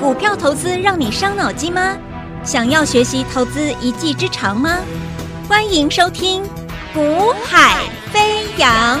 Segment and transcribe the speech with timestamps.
[0.00, 1.96] 股票投资让你伤脑筋吗？
[2.42, 4.78] 想要学习投资一技之长吗？
[5.48, 6.42] 欢迎收听
[6.92, 8.98] 《股海飞扬》。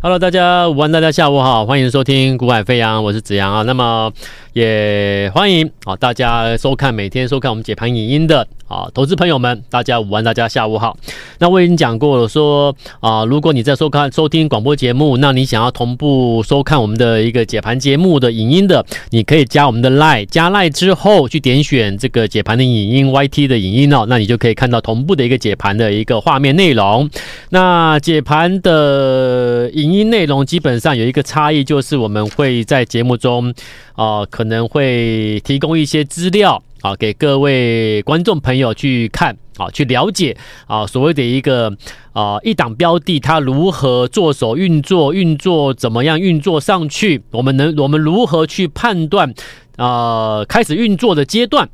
[0.00, 3.62] Hello，大家午安，大家下午好，欢迎收听《股海飞扬》，我是子阳啊。
[3.62, 4.12] 那么
[4.52, 8.46] 也欢迎啊大家收看每天收看我们解盘影音的。
[8.68, 10.96] 啊，投资朋友们，大家午安，大家下午好。
[11.38, 27.10] 那我已经讲过了说，啊，如果你在收看、收听广播节目，那你想要同步收看我们的一个解盘节目的影音的，你可以加我们的 Line，加 Line 之后去点选这个解盘的影音 YT 的影音哦，那你就可以看到同步的一个解盘的一个画面内容。
[27.50, 33.52] 那解盘的影音内容基本上有一个差异，就是我们会在节目中
[33.96, 36.60] 啊，可可能会提供一些资料。
[36.80, 41.72] 啊，给各位观众朋友去看啊，去了解啊，所谓的一个
[42.12, 49.32] 啊一档标的，它如何做手运作，运作怎么样运作上去，我们能我们如何去判断
[49.76, 51.68] 啊开始运作的阶段。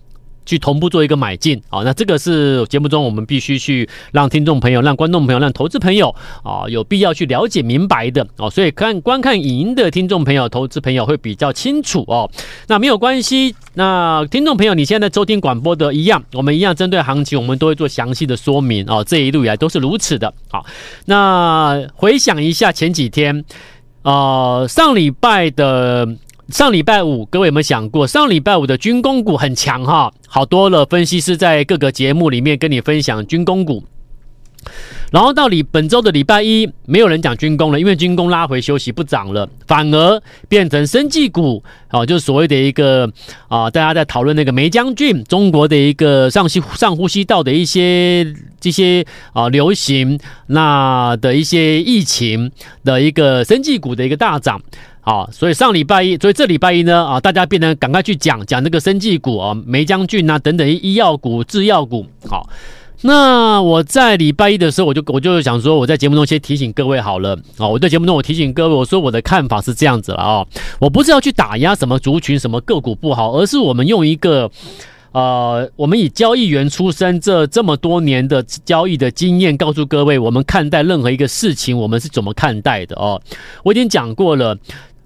[0.49, 6.09] 去同步做一个买进啊，那这个是节目中我们必须去让听众朋友、让观众朋友、让投资朋友
[6.43, 8.49] 啊有必要去了解明白的哦。
[8.49, 12.31] 所以看观看影音的听众朋友、投资朋友会比较清楚哦。
[12.67, 19.05] 那没有关系，那听众朋友你现在收听广播的一样，我们一样针对行情，我们都会做详细的说明哦。
[19.07, 20.33] 这一路以来都是如此的。
[20.51, 20.65] 好，
[21.05, 23.45] 那回想一下前几天，
[24.01, 26.09] 呃，上礼拜的。
[26.49, 33.85] 上礼拜五，各位有没有想过，上礼拜五的军工股很强哈，好多了分析师在各个节目里面跟你分享军工股，
[35.11, 43.11] 然后到礼本周的礼拜一，没有人讲军工了，因为军工拉回休息不涨了，反而变成生技股，哦，就是所谓的一个
[43.49, 48.27] 啊，大家在讨论那个梅将军，中国的一个上呼上呼吸道的一些
[48.61, 52.51] 这些啊流行，那的一些疫情
[52.85, 54.61] 的一个生技股的一个大涨。
[55.01, 62.07] 啊，所以上礼拜一，所以这礼拜一呢，啊，大家变得赶快去讲讲那个生技股啊，梅将军啊等等医药股、制药股。
[62.27, 62.47] 好，
[63.03, 67.39] 那我在礼拜一的时候，我就我就想说，我在节目中先提醒各位好了。
[67.57, 70.47] 啊，我在节目中我提醒各位，我说我的看法是这样子了啊，
[70.81, 74.51] 我不是要去打压什么族群、什么个股不好，而是我们用一个。
[75.11, 83.21] 呃，我们以交易员出身，这这么多年的交易的经验，告诉各位，我们看待任何一个事情，我们是怎么看待的哦。
[83.65, 84.57] 我已经讲过了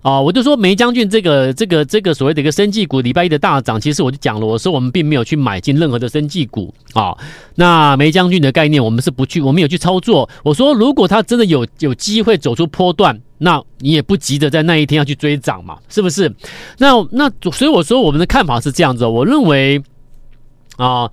[0.03, 7.17] 啊，我就说梅将军这个这个这个所谓的一个生技股，礼拜一的大涨，其实我就讲了，我说我们并没有去买进任何的生技股啊。
[7.55, 10.29] 那梅将军的概念，我们是不去，我们有去操作。
[10.43, 16.35] 我说，如果它真的有有机会走出波段，那你也不急着在那一天要去追涨嘛，是不是？
[16.79, 19.83] 那那所以我说，我们的看法是这样子，我认为。
[20.79, 21.09] 啊，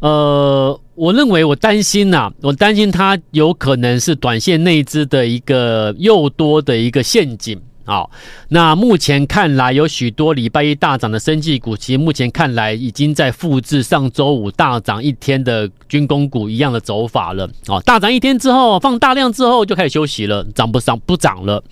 [0.00, 8.04] 呃，我认为我担心呐、我担心它有可能是短线内资的一个诱多的一个陷阱啊。
[8.48, 17.80] 那目前看来，有许多礼拜一大涨的生技股，其实目前看来已经在复制上周五大涨一天的军工股一样的走法了哦。
[17.84, 21.62] 大涨一天之后，放大量之后就开始休息了，涨不涨不涨了。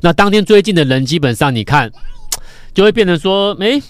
[0.00, 1.90] 那当天追进的人，基本上你看，
[2.72, 3.82] 就会变成说，诶。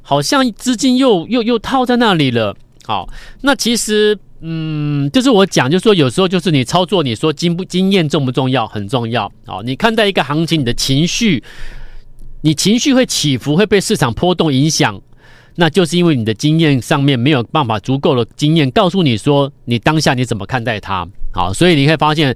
[0.00, 2.56] 好像资金又又又套在那里了。
[2.86, 3.06] 好，
[3.42, 8.66] 那其实，嗯，就是我讲，就是说有时候就是你操作，你说经不经验重不重要？
[8.66, 9.30] 很重要。
[9.44, 11.42] 好，你看待一个行情，你的情绪，
[12.42, 15.00] 你情绪会起伏，会被市场波动影响，
[15.56, 21.08] 那就是因为你的经验上面没有办法足够的经验告诉你说，你当下你怎么看待它。
[21.32, 22.34] 好，所以你会发现，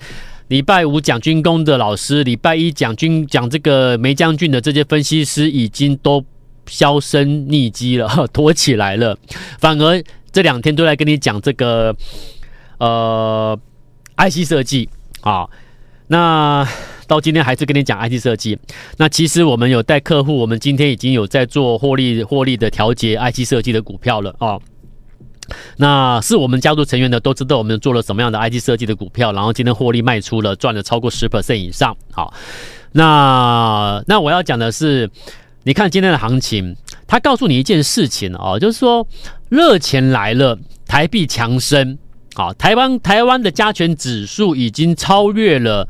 [0.49, 6.25] 礼拜五讲军工的老师，礼拜一讲军讲这个梅将军的这些分析师已经都。
[6.69, 9.19] 销声匿迹了，躲起来了。
[9.59, 10.01] 反而
[10.33, 11.95] 这两天都来跟你讲这个
[12.79, 13.59] 呃
[14.17, 14.89] ，IC 设计
[15.21, 15.47] 啊。
[16.09, 16.67] 那
[17.07, 18.59] 到今天还是跟你讲 IC 设计。
[18.97, 24.59] 那其实我们有带客户，我们今天已经有在做获利获利的调节 IC 设计的股票了啊。
[25.77, 31.97] 那是我们家族成员的都知道我们做了什么样的 I T 设计的股票，然后今天获利卖出了，赚了超过十 percent 以上。
[32.11, 32.33] 好，
[32.93, 35.11] 那那我要讲的是。
[35.65, 36.75] 你看今天的行情，
[37.07, 39.07] 它告诉你一件事情哦，就是说
[39.53, 40.59] 热钱来了，
[40.89, 41.99] 台币强升，
[42.37, 45.87] 啊，台湾台湾的加权指数已经超越了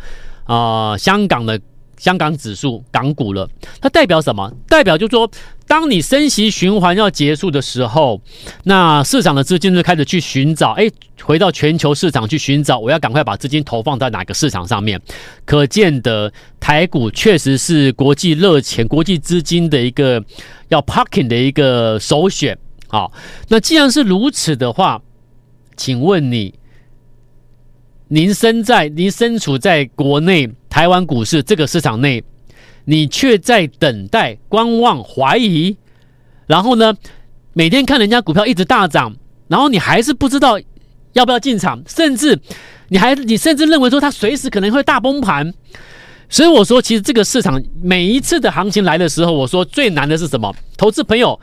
[0.47, 1.61] 啊、香港的
[1.97, 3.49] 香港指数港股了。
[3.81, 4.53] 它代表什么？
[4.69, 5.31] 代表就是说，
[5.69, 8.21] 当你升息循环要结束的时候，
[8.65, 10.91] 那市场的资金就开始去寻找，哎，
[11.23, 15.01] 回到全球市场去寻找，我要赶快把资金投放在哪个市场上面？
[15.45, 20.21] 可见的台股确实是国际热钱、国际资金的一个
[20.67, 22.59] 要 parking 的一个首选。
[22.93, 23.11] 好，
[23.49, 25.01] 那既然是如此的话，
[25.79, 26.53] 请问你，
[28.09, 32.23] 您身在您身处在国内台湾股市这个市场内，
[32.85, 35.75] 你却在等待、观望、怀疑，
[36.47, 36.95] 然后呢，
[37.55, 39.17] 每天看人家股票一直大涨，
[39.49, 40.61] 然后你还是不知道
[41.15, 42.39] 要不要进场，甚至
[42.89, 45.51] 你还你甚至认为说它随时可能会大崩盘。
[46.29, 50.55] 所以我说，其实这个市场每一次的行情来的时候，我说最难的是什么？
[50.77, 51.39] 投资朋友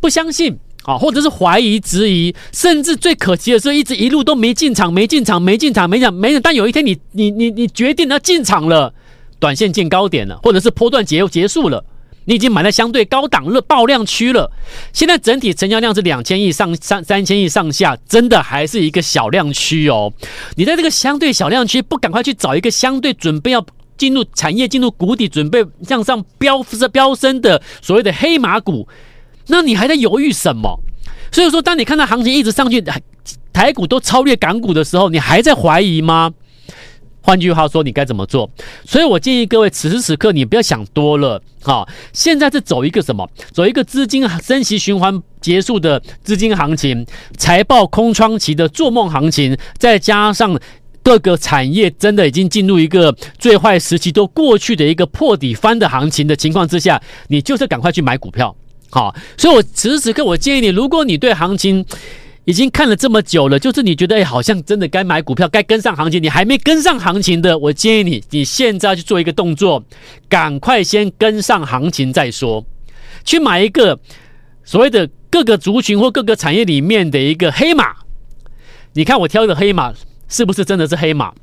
[0.00, 6.40] 不相信啊，或者是怀疑、质疑，甚至最可惜的是，一直一路都没进场、没进场、没进场、没进、没进。
[6.42, 8.92] 但有一天你，你你你决定要进场了，
[9.38, 11.84] 短线见高点了，或者是波段结结束了。
[12.28, 14.50] 你已经买在相对高档热爆量区了，
[14.92, 20.12] 现在整体成交量是两千亿上三三千亿上下，真的还是一个小量区哦。
[20.56, 23.64] 你在这个相对小量区，不赶快去找一个相对准备要
[23.96, 26.60] 进入产业进入谷底，准备向上飙
[26.92, 28.88] 飙升的所谓的黑马股，
[29.48, 30.80] 那你还在犹豫什么？
[31.32, 32.82] 所以说，当你看到行情一直上去，
[33.52, 36.32] 台股都超越港股的时候，你还在怀疑吗？
[37.20, 38.48] 换句话说，你该怎么做？
[38.84, 41.42] 所以我建议各位，此时此刻你不要想多了。
[41.62, 43.28] 好，现在是走一个什么？
[43.50, 47.04] 走一个资金升息循环结束的资金行情，
[47.36, 50.56] 财报空窗期的做梦行情，再加上
[51.02, 58.54] 各个产业真的已经进入一个最坏时期都过去的一个破底翻的行情的情况之下，你就是赶快去买股票。
[58.90, 61.84] 好，所以我此时此刻我建议你，如果你对行情，
[62.44, 69.82] 已经看了这么久了，就是你觉得哎，好像真的该买股票，该跟上行情，你还没跟上行情的，我建议你，你现在去做一个动作，
[70.28, 72.64] 赶快先跟上行情再说，
[73.24, 73.98] 去买一个
[74.62, 77.96] 所谓的各个族群或各个产业里面的一个黑马。
[78.92, 79.92] 你看我挑的黑马
[80.28, 81.34] 是不是真的是黑马？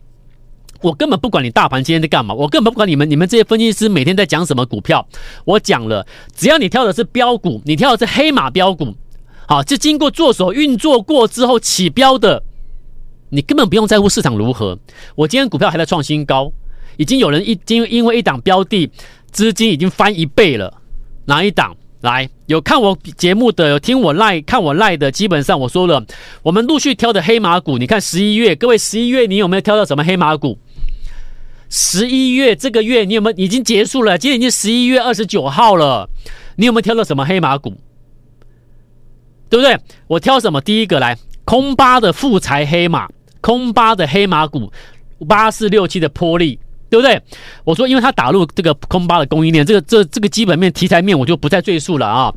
[0.84, 5.08] 我根本不管你大盘今天在干嘛，我根本不管你们你们这些分析师每天在讲什么股票，
[5.46, 8.94] 我讲了，只要你挑的是标股，你挑的是黑马标股。
[9.48, 12.44] 好，这经过做手运作过之后起标的，
[13.30, 14.78] 你根本不用在乎市场如何。
[15.16, 16.52] 我今天股票还在创新高，
[16.98, 18.92] 已经有人一因因为一档标的
[19.32, 20.82] 资金已经翻一倍了。
[21.26, 21.74] 哪一档？
[22.02, 26.06] 来，有看我节目的，有听我赖看我赖的，基本上我说了，
[26.42, 27.78] 我们陆续挑的黑马股。
[27.78, 30.58] 你看十一月，各位十一月你有没有挑到什么黑马股？
[31.76, 34.16] 十一月这个月你有没有已经结束了？
[34.16, 36.08] 今天已经十一月二十九号了，
[36.56, 37.74] 你有没有挑到什么黑马股？
[39.50, 39.76] 对不对？
[40.06, 40.62] 我挑什么？
[40.62, 43.10] 第一个来，空巴的富材黑马，
[43.42, 44.72] 空巴的黑马股，
[45.28, 46.60] 八四六七的波力，
[46.92, 47.20] 对不对？
[47.64, 52.32] 我说，因为它打入这个空巴的供应链，这个这这个基本面、题材面，我就不再赘述了啊。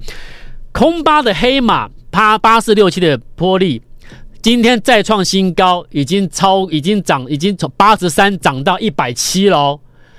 [0.72, 3.82] 空巴的黑马，它八四六七的波力，
[4.42, 9.78] 今天再创新高，已经超，已经涨，已经从八十三涨到一百七了。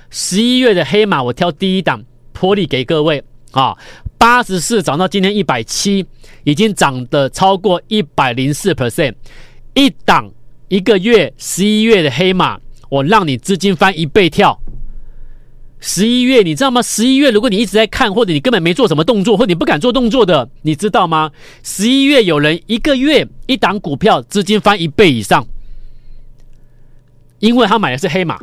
[0.09, 2.03] 十一月的黑马，我挑第一档
[2.33, 3.75] 波力给各位啊。
[4.17, 6.05] 八十四涨到今天一百七，
[6.43, 9.13] 已经涨得超过一百零四 percent。
[9.73, 10.29] 一档
[10.67, 12.59] 一个月，十一月的黑马，
[12.89, 14.59] 我让你资金翻一倍跳。
[15.79, 16.81] 十一月你知道吗？
[16.81, 21.31] 十一月如果你一直在看，或者你根本没做什么动作，或者你不敢做动作的，你知道吗？
[21.63, 25.45] 十一月有人一个月一档股票资金翻一倍以上，
[27.39, 28.39] 因为他买的是黑马。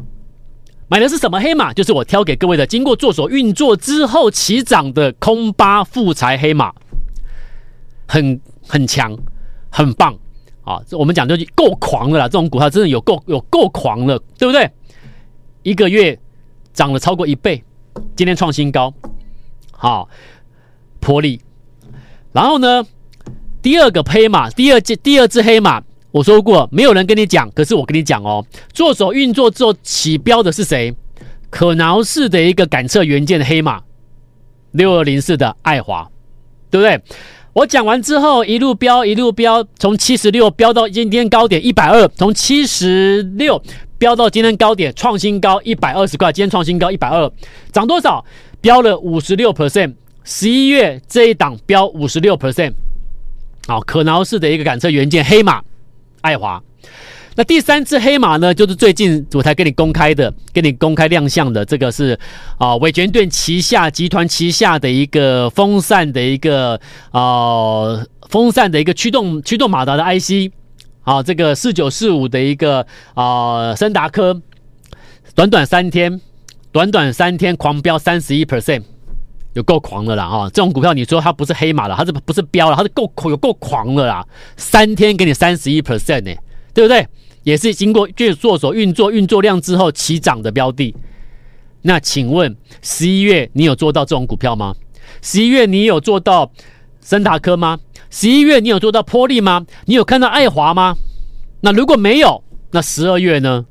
[0.86, 1.72] 买的是什么黑马？
[1.72, 6.72] 就是我挑给各位的，经过做手运作之后起涨的空八富财黑马，
[8.06, 8.38] 很
[8.68, 9.16] 很强，
[9.70, 10.16] 很棒
[10.62, 10.80] 啊！
[10.92, 14.70] 我们讲就够狂了啦，这种股票真的有够有够狂了，对不对？
[15.62, 16.16] 一个月
[16.74, 17.64] 涨了超过一倍，
[18.14, 18.92] 今天创新高，
[19.70, 20.08] 好，
[21.00, 21.40] 波力。
[22.32, 22.84] 然后呢，
[23.62, 25.82] 第二个黑马，第二第二只黑马。
[26.10, 30.94] 我说过，没有人跟你讲，可是我跟你讲哦，做手运作之后起标的是谁？
[31.50, 33.82] 可挠式的一个感测元件的黑马，
[34.72, 36.08] 六二零四的爱华，
[36.70, 37.00] 对不对？
[37.52, 43.60] 我讲完之后，一路飙一路飙，从七十六飙到今天高点一百二，从七十六
[44.04, 47.32] 飙到今天高点创新高一百二十块，今天创新高一百二，
[47.72, 48.22] 涨多少？
[48.60, 49.94] 飙了五十六 percent，
[50.24, 52.74] 十一月这一档飙五十六 percent，
[53.66, 55.62] 好，可挠式的一个感测元件黑马。
[56.20, 56.62] 爱华，
[57.34, 58.52] 那第三只黑马呢？
[58.52, 62.18] 就是最近我才跟你公开的，跟你公开亮相的，这个是
[62.58, 66.78] 啊，伟诠顿旗下集团旗下的一个风扇的一个
[67.10, 70.52] 啊、风扇的一个驱动驱动马达的 IC，
[71.04, 74.40] 啊，这个四九四五的一个啊，森达科，
[75.34, 76.20] 短短三天，
[76.72, 78.82] 短短三天狂飙三十一 percent，
[79.52, 80.50] 有够狂的啦啊！
[80.50, 82.76] 这种股票你说它不是黑马了，它是不是飙了？
[82.76, 84.26] 它是够有够狂的啦！
[84.56, 86.32] 三天给你三十一 percent 呢，
[86.72, 87.06] 对不对？
[87.42, 90.96] 也是经过就做手运作运作量之后起涨的标的。
[91.82, 94.74] 那请问十一月你有做到这种股票吗？
[95.20, 96.50] 十一月你有做到
[97.04, 97.78] 森达科吗？
[98.08, 99.66] 十一月你有做到波利吗？
[99.84, 100.96] 你有看到爱华吗？
[101.60, 103.66] 那如果没有，那十二月呢？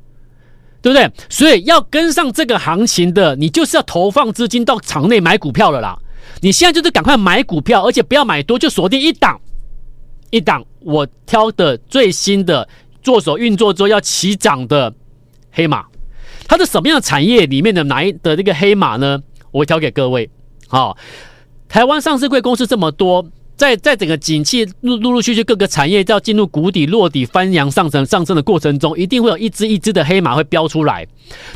[0.84, 1.10] 对不对？
[1.30, 5.98] 所以要跟上这个行情的，你就是要投放资金到场内买股票了啦。
[6.42, 9.40] 你现在就是赶快买股票，而且不要买多，就锁定一档
[10.30, 12.68] 一档，我挑的最新的
[13.02, 14.94] 做手运作之后要起涨的
[15.52, 15.86] 黑马。
[16.48, 19.20] 它是什么样的产业里面的哪一的这个黑马呢？
[19.52, 20.30] 我会挑给各位。
[20.68, 20.96] 好、
[21.74, 23.26] 台湾上市贵公司这么多。
[23.56, 31.08] 在在整个景气陆陆陆续续各个产业要进入谷底落底翻扬上升上升的过程中，一定会有一只一只的黑马会飙出来。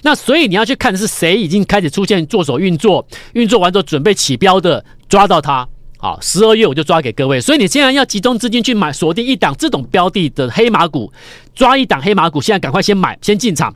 [0.01, 5.67] 那所以你要去看的是谁已经开始出现做手运作，运作完之后准备起标的，抓到它。
[5.99, 7.39] 好，十二月我就抓给各位。
[7.39, 11.11] 所以你现在要集中资金去买锁定一档这种标的的黑马股，
[11.53, 13.71] 抓一档黑马股，现在赶快先买先进场。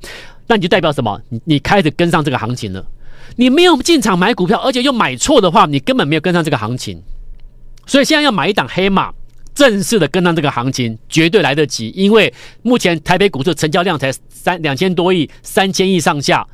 [0.48, 1.20] 那你就代表什么？
[1.30, 2.84] 你你开始跟上这个行情了。
[3.36, 7.02] 你没有进场买股票，而且又买错的话，你根本没有跟上这个行情。
[7.86, 9.12] 所以现在要买一档黑马，
[9.54, 11.90] 正式的跟上这个行情，绝对来得及。
[11.96, 16.46] 因为目前台北股市成交量才三两千多亿，三千亿上下，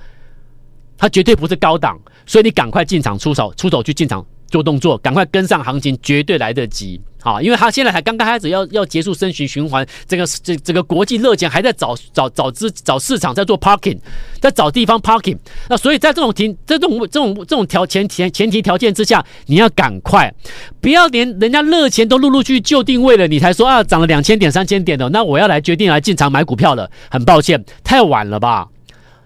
[0.97, 1.99] 它绝对不是高档。
[2.25, 6.99] 所以你赶快进场出手，出手去进场做动作，赶快跟上行情，绝对来得及。
[7.27, 13.97] 啊，因为他现在才刚刚开始要要结束升息循环，这个这这个国际热钱还在找找找资找市场在做 parking，
[14.39, 15.37] 在找地方 parking。
[15.67, 20.33] 那所以在这种情这种这种这种条前前前提条件之下，你要赶快，
[20.79, 26.89] 不要连人家热钱都陆陆续续就定位了，你才说啊涨了两千点三千点的，那我要来决定来进场买股票了。
[27.11, 28.69] 很抱歉，太晚了吧？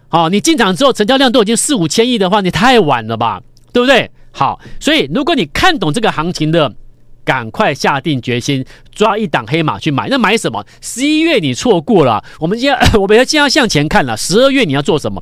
[0.10, 3.44] 好，你进场之后成交量都已经四五千亿的话，你太晚了吧？
[3.72, 4.10] 对不对？
[4.32, 6.74] 好，所以如果你看懂这个行情的。
[7.24, 10.08] 赶快下定决心抓一档黑马去买。
[10.10, 10.66] 那买什么？
[10.82, 14.18] 十一月你错过了，我们现在 我们要现在向前看了。
[14.18, 15.22] 十二月你要做什么？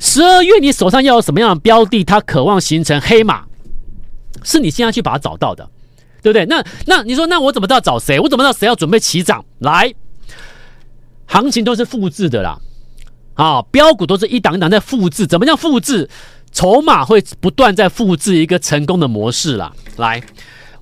[0.00, 2.02] 十二月你手上要有什么样的标的？
[2.04, 3.44] 它渴望形成黑马，
[4.42, 5.68] 是你现在去把它找到的，
[6.22, 6.44] 对不对？
[6.46, 8.18] 那那你说，那我怎么知道找谁？
[8.18, 9.44] 我怎么知道谁要准备起涨？
[9.58, 9.92] 来，
[11.26, 12.58] 行情都是复制的啦，
[13.34, 15.26] 啊，标股都是一档一档在复制。
[15.26, 16.08] 怎么叫复制？
[16.52, 19.72] 筹码会不断在复制一个成功的模式啦。
[19.96, 20.22] 来。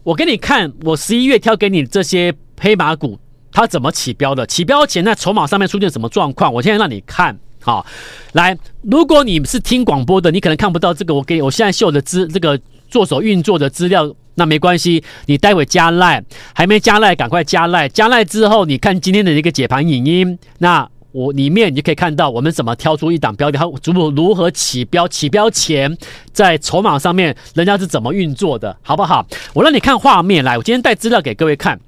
[0.04, 3.18] 我给你看，我十一月挑给你这些黑马股，
[3.52, 4.44] 它怎么起标的？
[4.46, 6.52] 起标前在筹码上面出现什么状况？
[6.52, 7.86] 我现在让你看，好，
[8.32, 20.88] 来，如果你是听广播的，你可能看不到这个，我给我现在秀的资这个做手运作的资料，那没关系，你待会加赖，还没加赖，赶快加赖，加赖之后，你看今天的一个解盘影音，那。
[21.12, 25.96] 我里面你就可以看到我们怎么挑出一档标的，它如如何起标，起标前
[26.32, 29.26] 在筹码上面人家是怎么运作的，好不好？
[29.52, 31.78] 我让你看画面来，我今天带资料给各位看。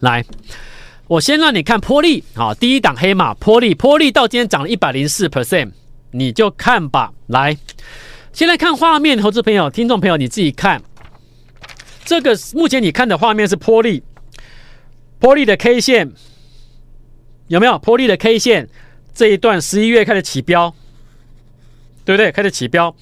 [0.00, 0.24] 来，
[1.08, 5.72] 我先让你看波利，好，第一档黑马波利，波利到今天涨了一百零四 percent，
[6.12, 7.12] 你就看吧。
[7.26, 7.58] 来，
[8.32, 10.80] 先来看画面，投资朋友、听众朋友你自己看，
[12.04, 14.04] 这个目前你看的画面是波利，
[15.18, 16.12] 波利的 K 线。
[17.48, 18.68] 有没有波丽的 K 线？
[19.14, 20.72] 这一段十一月开始起标，
[22.04, 22.30] 对不对？
[22.30, 22.94] 开始起标，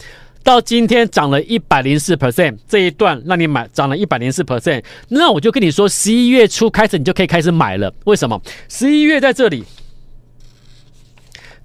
[0.43, 2.57] 到今天涨了一百零四 percent。
[2.67, 4.83] 这一段让你买，涨了一百零四 percent。
[5.09, 7.93] 那我就跟你说，十一月初开始你就可以开始买了。
[8.07, 8.41] 为什么？
[8.69, 9.63] 十一月在这里，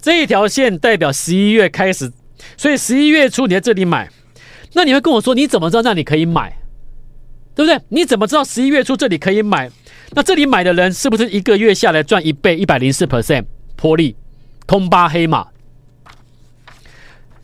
[0.02, 2.12] 这一条线代表十一月开始，
[2.58, 4.10] 所以十一月初你在这里买。
[4.74, 6.58] 那你会跟我说，你怎么知道那里可以买？
[7.54, 7.80] 对不对？
[7.88, 9.70] 你怎么知道十一月初这里可以买？
[10.14, 13.44] 那这里买的人是不是一个月下来赚一倍，一百零四 percent？
[13.76, 14.14] 波丽
[14.66, 15.48] 空巴黑马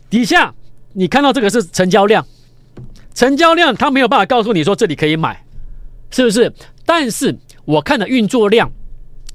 [0.09, 0.53] 底下
[0.93, 2.25] 你看到这个是成交量，
[3.13, 5.43] 成交量它没有办法告诉你说这里可以买，
[6.11, 6.53] 是不是？
[6.85, 8.71] 但是我看的运作量，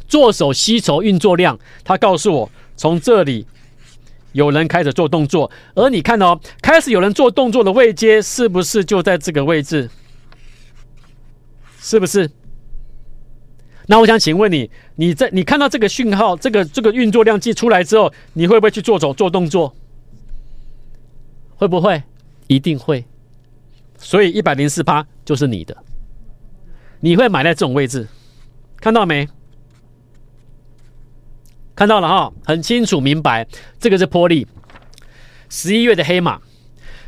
[0.09, 3.47] 做手吸筹运作量，它告诉我从这里
[4.33, 9.91] 有人开始做动作，而你看哦，开始有人做动作的位阶是不是就在这个位置？
[11.81, 12.31] 是不是？
[13.87, 19.75] 那我想请问你，你在你看到这个讯号，这个这个运作量计出来之后，你会不会去做走做动作？
[21.57, 22.03] 会不会？
[22.47, 23.05] 一定会。
[23.99, 25.77] 所以一百零四趴就是你的，
[27.01, 28.09] 你会买在这种位置，
[28.81, 29.29] 看到没？
[31.75, 33.47] 看到了哈，很清楚明白，
[33.79, 34.47] 这个是波丽，
[35.49, 36.41] 十一月的黑马。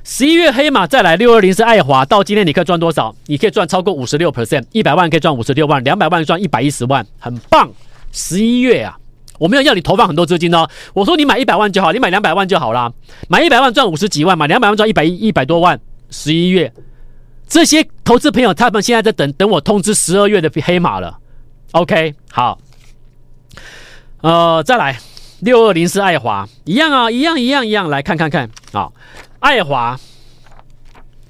[0.09, 3.13] 十一月黑马再来六二零是爱华，到今天你可以赚多少？
[3.27, 7.69] 你可以赚超过五十六 percent，一百万可以赚五十六万，两百万赚一百一十万，很棒。
[8.13, 8.97] 十一月啊，
[9.41, 12.93] 我没有要你投放很多资金哦，我说你买一百万就好，你买两百万就好啦。
[13.29, 15.81] 买一百万赚五十几万，买两百万赚一百一一百多万。
[16.09, 16.73] 十一月，
[17.49, 21.19] 这些投资朋友他们现在在等等我通知十二月的黑马了。
[21.73, 22.61] OK，好，
[24.21, 25.01] 呃，再来
[25.41, 28.89] 六二零是爱华，一样啊，一样一样一样，来看看看啊。
[29.47, 29.97] 爱华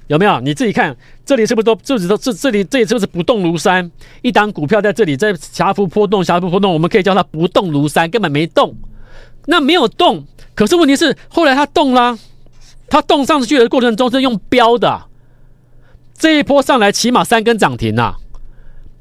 [0.07, 0.39] 有没有？
[0.39, 3.91] 你自己看，这里是不是都这里都这这里这里是不是不动如山？
[4.23, 8.75] 一档股票在这里在狭幅波动，狭幅波动，我们可以叫它不动如山，根本没动。
[9.45, 12.17] 那没有动，可是问题是后来它动啦，
[12.89, 15.03] 它动上去的过程中是用标的，
[16.17, 18.15] 这一波上来起码三根涨停呐，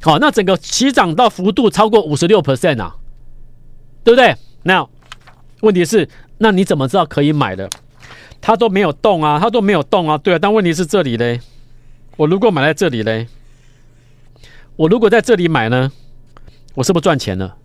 [0.03, 2.97] 好，那整个起涨到幅度超过五十六 percent 啊，
[4.05, 4.37] 对不对？
[4.65, 4.87] 那
[5.63, 6.07] 问题是，
[6.37, 7.71] 那你怎么知道可以买的？
[8.47, 11.41] 它都没有动啊，它都没有动啊，对啊，但问题是这里嘞，
[12.17, 13.27] 我如果买在这里嘞，
[14.77, 15.91] 我如果在这里买呢，
[16.77, 17.57] 我是不是赚钱了？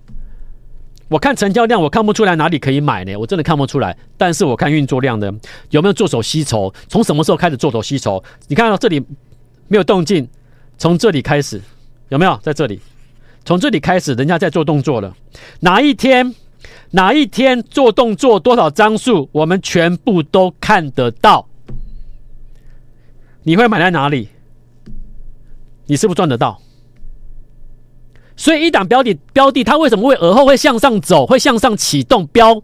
[1.08, 3.16] 我看成交量，我看不出来哪里可以买呢？
[3.16, 3.96] 我真的看不出来。
[4.18, 5.32] 但是我看运作量呢，
[5.70, 6.74] 有没有做手吸筹？
[6.88, 8.24] 从什么时候开始做手吸筹？
[8.48, 9.00] 你看到这里
[9.68, 10.28] 没有动静，
[10.80, 11.62] 从这里开始
[12.10, 12.36] 有没有？
[12.42, 12.82] 在这里，
[13.46, 15.16] 从这里开始，人家在做动作了。
[15.60, 16.34] 哪一天？
[16.92, 18.40] 哪一天做动作？
[18.40, 19.30] 多少张数？
[19.32, 21.48] 我们全部都看得到。
[23.44, 24.30] 你会买在哪里？
[25.88, 26.62] 你是不是赚得到？
[28.36, 32.62] 所以一档标的标的，它为什么会而后会向上走，会向上启动标？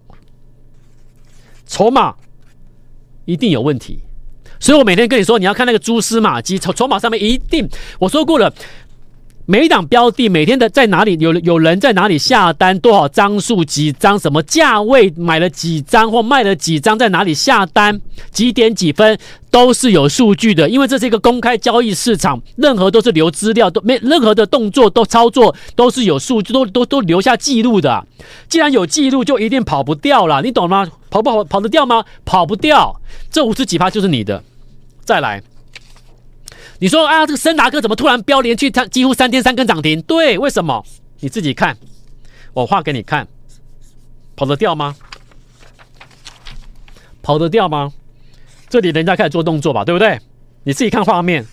[1.66, 2.16] 筹码
[3.26, 4.00] 一定有问题。
[4.60, 7.70] 所以我每天跟你说，你要看那个蛛丝马迹，筹筹码上面一定
[8.00, 8.54] 我说过了。
[9.50, 19.18] 每一档标的每天的在哪里有有人在哪里下单，多少张数几张，什么价位买了几张或卖了几张，在哪里下单，几点几分
[19.50, 28.06] 都是有数据的，因为这是一个公开交易市场，任何都是留资料，都没任何的动作都操作都是有数据，都都都留下记录的。
[28.50, 30.86] 既然有记录，就一定跑不掉了，你懂吗？
[31.10, 32.04] 跑不跑跑得掉吗？
[32.26, 33.00] 跑不掉，
[33.32, 34.44] 这五十几趴就是你的。
[35.06, 35.42] 再来。
[36.80, 40.02] 你说啊，这个森达哥怎么突然飙连续它几乎三天三根涨停？
[40.04, 40.84] 对，为什么？
[41.20, 41.76] 你自己看，
[42.54, 43.28] 我画给你看，
[44.36, 44.96] 跑得掉吗？
[47.24, 47.92] 跑得掉吗？
[48.70, 50.20] 这里人家开始做动作吧，对不对？
[50.64, 51.46] 你自己看画面，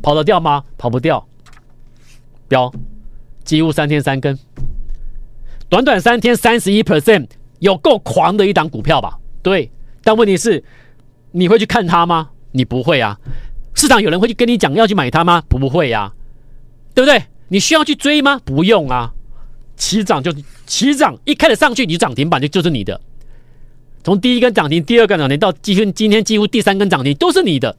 [0.00, 0.64] 跑得掉吗？
[0.78, 1.26] 跑不掉，
[2.48, 2.72] 飙
[3.44, 4.38] 几乎三天三根，
[5.68, 9.18] 短短三天三十一 percent，有够狂的一档股票吧？
[9.42, 9.70] 对，
[10.02, 10.64] 但问题是，
[11.32, 12.30] 你会去看它吗？
[12.52, 13.18] 你不会啊。
[13.76, 15.42] 市场有人会去跟你讲要去买它吗？
[15.48, 16.12] 不会呀，
[16.94, 17.22] 对不对？
[17.48, 18.40] 你需要去追吗？
[18.42, 19.12] 不用啊，
[19.76, 20.32] 起涨就
[20.66, 22.98] 起涨，一开始上去你涨停板就就是你的。
[24.02, 27.76] 从第一根涨停、第二根涨停到今天今天几乎第三根涨停都是你的，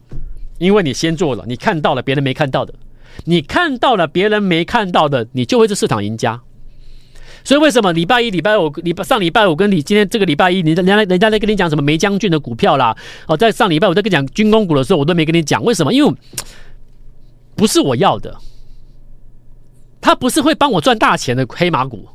[0.58, 2.72] 因为你先做了，你看到了别人没看到的，
[3.24, 6.40] 你看到了别人没看到的，你就会是市场赢家。
[7.44, 12.96] 所以为什么礼拜一、礼拜五、礼拜上礼拜五跟你今天这个礼拜一，你人家人家在跟你讲什么梅将军的股票啦？
[13.26, 15.92] 哦，在上礼拜我在跟你讲军工股的时候，我都没跟你讲为什么？
[15.92, 16.14] 因为
[17.56, 18.36] 不是我要的，
[20.00, 22.08] 他不是会帮我赚大钱的黑马股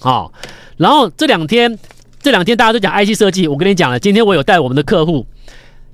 [0.00, 0.32] 啊、哦。
[0.76, 1.78] 然后这两天
[2.20, 5.26] 这两天大家都讲 IC 设计，我跟你讲了，今天我有带我们的客户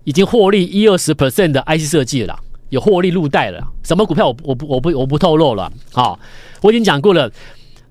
[0.05, 2.39] 已经获利一二十 percent 的 IC 设计了，
[2.71, 3.67] 有获利入袋了。
[3.83, 6.19] 什么股票我我不我不我不透露了啊、哦，
[6.63, 7.31] 我已经讲过了。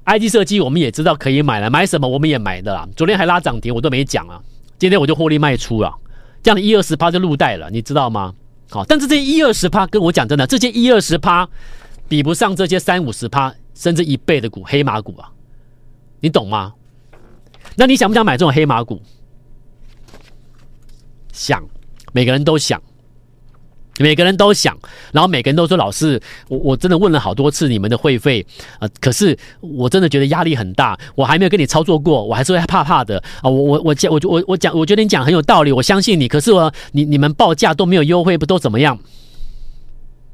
[0.10, 2.90] IG 设计我们也知道可以买了，买什么我们也买的啦。
[2.96, 4.42] 昨天还拉涨停，我都没讲啊。
[4.80, 5.94] 今天我就获利卖出了，
[6.42, 8.34] 这样的一二十趴就入袋了，你知道吗？
[8.72, 11.48] 好，但是这一二十趴跟我讲真的，这些一二十趴
[12.08, 15.30] 比不上这些三五十趴甚至一倍的股黑马股啊，
[16.22, 16.74] 你懂吗？
[17.76, 19.00] 那你想不想买这种黑马股？
[21.32, 21.64] 想，
[22.14, 22.82] 每个人都想。
[24.00, 24.78] 每个人都想，
[25.12, 33.50] 然后每个人都说：“老师，我我真的问了好多次你们的会费啊，呃，可是我真的觉得压力很大，我还没有跟你操作过，我还是会怕怕的啊！
[33.50, 36.28] 我我我讲我我我讲，我觉得你讲很有道理，我相信你。
[36.28, 38.98] 可是我你你们报价都没有优惠，不都怎么样？”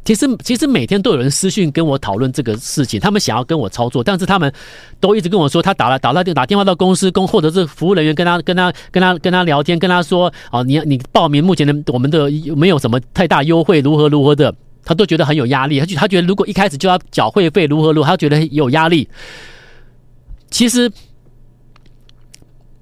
[0.05, 4.53] 其实，其实每天都有人私讯跟我讨论这个事情，他们想要跟我操作，但是他们
[4.99, 19.09] 都一直跟我说，他打了打了电打电话到公司，公或者是服务人员跟他跟他跟他跟他聊天，跟他说，哦，你你报名目前的我们的没有什么太大优惠，如何如何的，他都觉得很有压力，他觉他觉得如果一开始就要缴会费，如何如何，他觉得有压力。
[20.51, 20.91] 其实，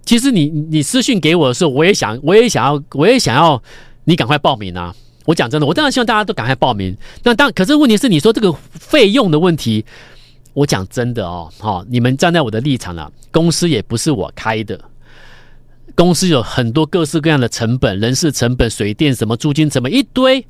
[0.03, 3.63] 其实你你私信给我的时候，我也想我也想要我也想要
[4.03, 4.93] 你赶快报名啊。
[5.25, 6.95] 我讲真的，我当然希望大家都赶快报名。
[7.23, 9.85] 那当可是问题是，你说这个费用的问题，
[10.53, 14.79] 我讲真的哦，好，你们站在我的立场了，公司也不是我开的，
[15.95, 20.45] 公司有很多各式各样的成本，人事成本、水电什么、租金成本一堆。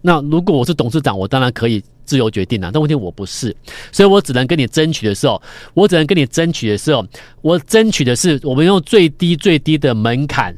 [0.00, 2.70] 那如果我是董事长，我当然可以自由决定了。
[2.72, 3.54] 但问题我不是，
[3.92, 5.40] 所以我只能跟你争取的时候，
[5.74, 7.06] 我只能跟你争取的时候，
[7.40, 10.56] 我争取的是我们用最低最低的门槛。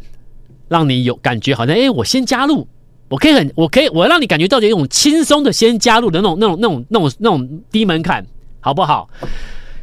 [0.70, 2.66] 让你有感觉，好像哎，我先加入，
[3.08, 8.24] 我可以很，我可以，我让你感觉到这种轻松的先加入的那种、那种、那种、那种、那种低门槛，
[8.60, 9.10] 好不好？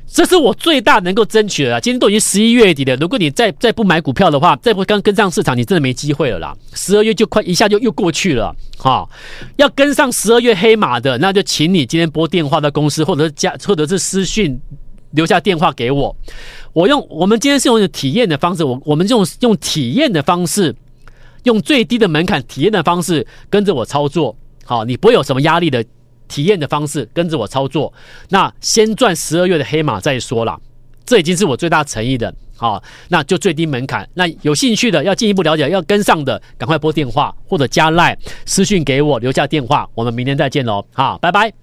[0.10, 1.80] 这是我最大能够争取的啦。
[1.82, 6.56] 今天都已经十一月底了，如果你再再不买股票的话，再不刚跟上市场，你真的没机会了啦。
[6.74, 9.06] 十二月就快一下就又过去了，哈，
[9.58, 14.58] 要跟上十二月黑马的，那就请你今天拨电话到公司，或者是加，或者是私讯
[15.12, 16.16] 留下电话给我。
[16.74, 20.76] 我用我们今天是用体验的方式，我我们用用体验的方式，
[21.44, 24.36] 用最低的门槛体验的方式跟着我操作。
[24.64, 25.84] 好，你不会有什么压力的
[26.28, 27.92] 体验的方式跟着我操作。
[28.30, 30.60] 那先赚十二月的黑马再说啦，
[31.06, 32.34] 这已经是我最大诚意的。
[32.58, 34.10] 好，那就最低门槛。
[34.16, 39.88] 那有兴趣的要进一步了解要跟上的，赶快拨电话或者加赖私讯给我，留下电话。
[39.94, 41.54] 我们明天再见喽，好，拜拜。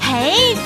[0.00, 0.49] 嘿，